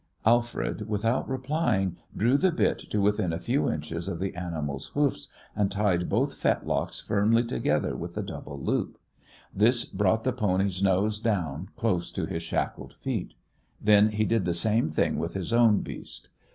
[0.25, 5.27] Alfred, without replying, drew the bit to within a few inches of the animal's hoofs,
[5.55, 8.97] and tied both fetlocks firmly together with the double loop.
[9.55, 13.35] This brought the pony's nose down close to his shackled feet.
[13.79, 16.29] Then he did the same thing with his own beast.